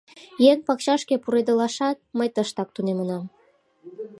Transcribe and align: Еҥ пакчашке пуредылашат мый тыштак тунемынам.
Еҥ 0.51 0.57
пакчашке 0.67 1.15
пуредылашат 1.23 1.97
мый 2.17 2.29
тыштак 2.35 2.69
тунемынам. 2.75 3.23